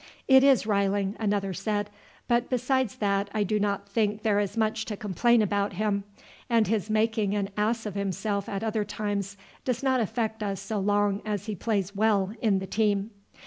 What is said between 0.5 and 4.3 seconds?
riling," another said; "but besides that I do not think